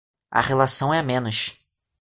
[0.31, 1.55] A relação é a menos